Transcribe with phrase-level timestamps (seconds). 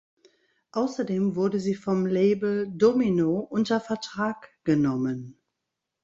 [0.71, 5.37] Außerdem wurde sie vom Label "Domino" unter Vertrag genommen.